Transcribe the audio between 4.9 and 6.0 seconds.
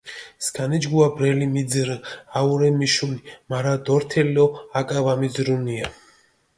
ვამიძირუნია.